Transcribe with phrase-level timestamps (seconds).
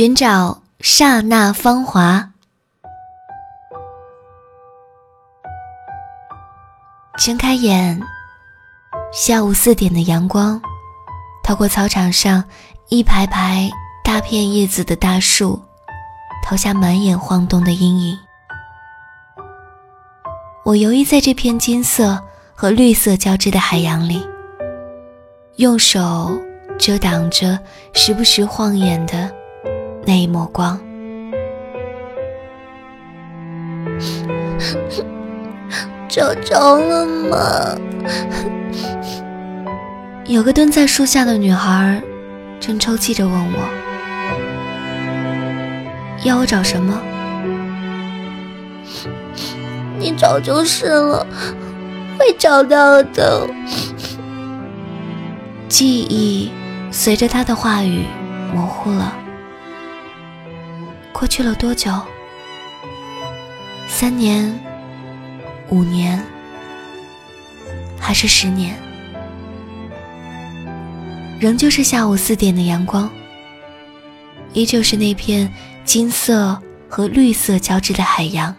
[0.00, 2.32] 寻找刹那芳华。
[7.18, 8.00] 睁开眼，
[9.12, 10.58] 下午四点的阳光，
[11.44, 12.42] 透过操场上
[12.88, 13.70] 一排排
[14.02, 15.62] 大片叶子的大树，
[16.42, 18.18] 投下满眼晃动的阴影。
[20.64, 22.18] 我游弋在这片金色
[22.54, 24.26] 和绿色交织的海洋里，
[25.56, 26.40] 用手
[26.78, 27.58] 遮挡着
[27.92, 29.38] 时不时晃眼的。
[30.04, 30.78] 那一抹光，
[36.08, 37.76] 找着了吗？
[40.26, 42.00] 有个蹲在树下的女孩，
[42.60, 43.58] 正抽泣着问我
[46.24, 46.98] ：“要我找什么？”
[49.98, 51.26] 你找就是了，
[52.18, 53.46] 会找到的。
[55.68, 56.50] 记忆
[56.90, 58.04] 随着他的话语
[58.54, 59.12] 模糊了。
[61.20, 61.92] 过去了多久？
[63.86, 64.58] 三年、
[65.68, 66.18] 五年，
[67.98, 68.74] 还是十年？
[71.38, 73.10] 仍旧是下午四点的阳光，
[74.54, 75.52] 依旧是那片
[75.84, 78.56] 金色和绿色交织的海洋，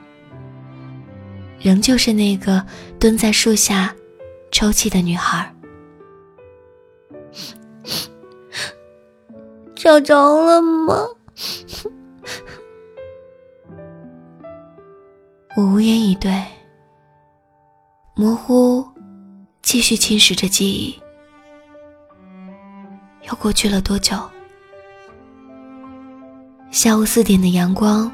[1.59, 2.63] 仍旧是那个
[2.99, 3.91] 蹲在树下
[4.51, 5.51] 抽泣的女孩。
[9.73, 11.07] 找着了吗？
[15.53, 16.43] 我无言以对，
[18.15, 18.87] 模糊
[19.61, 20.97] 继续侵蚀着记忆。
[23.27, 24.17] 又过去了多久？
[26.71, 28.09] 下午四点的阳光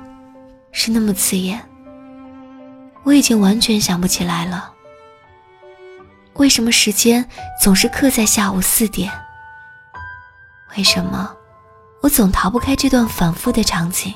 [0.71, 1.63] 是那么刺眼，
[3.03, 4.73] 我已经完全想不起来了。
[6.33, 7.23] 为什么时间
[7.61, 9.11] 总是刻在下午四点？
[10.75, 11.31] 为什么
[12.01, 14.11] 我总逃不开这段反复的场景？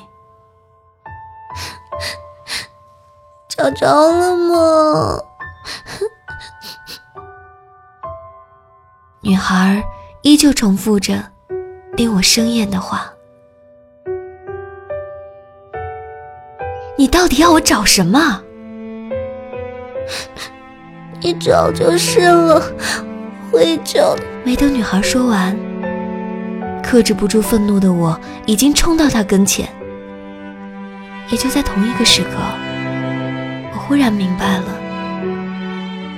[3.62, 5.18] 找着了吗？
[9.22, 9.80] 女孩
[10.22, 11.14] 依旧重复着
[11.96, 13.12] 令我生厌的话
[16.98, 18.42] ：“你到底要我找什么？
[21.22, 22.60] 你找就是了，
[23.52, 25.56] 会找。”没等女孩说完，
[26.82, 29.68] 克制不住愤怒的我已经冲到她跟前。
[31.30, 32.30] 也就在同一个时刻。
[33.86, 34.66] 忽然明白了，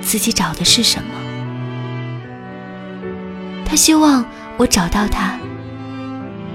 [0.01, 1.09] 自己找的是什么。
[3.65, 4.23] 他希望
[4.55, 5.37] 我找到他，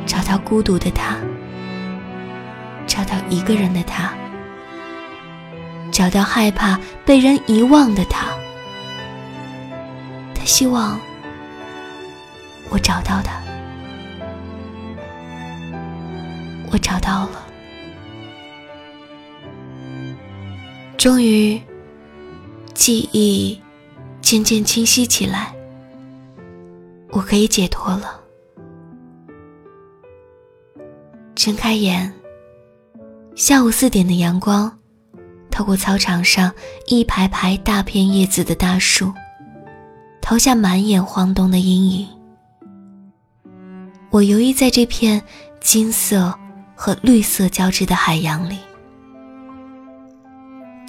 [0.06, 1.16] 找到孤独的他，
[2.87, 4.12] 找到一个人的他，
[5.91, 8.28] 找到害怕被人遗忘的他。
[10.34, 10.98] 他希望
[12.71, 13.42] 我找到他，
[16.71, 17.50] 我找到了。
[21.00, 21.59] 终于，
[22.75, 23.59] 记忆
[24.21, 25.50] 渐渐清晰起来，
[27.09, 28.21] 我可以解脱了。
[31.34, 32.12] 睁开眼，
[33.34, 34.78] 下午四点的阳光，
[35.50, 36.53] 透过操场上
[36.87, 39.10] 一排排大片叶子的大树，
[40.21, 42.06] 投下满眼晃动的阴影。
[44.10, 45.22] 我游弋在这片
[45.62, 46.39] 金色
[46.75, 48.59] 和绿色交织的海洋里。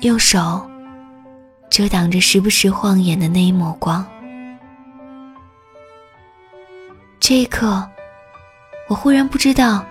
[0.02, 0.68] 右手
[1.70, 4.04] 遮挡着时不时晃眼的那一抹光。
[7.20, 7.88] 这一刻，
[8.90, 9.86] 我忽然不知道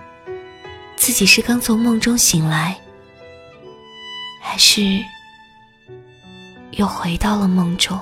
[0.97, 2.77] 自己是刚从梦中醒来，
[4.41, 4.81] 还是
[6.71, 7.97] 又回到了梦中。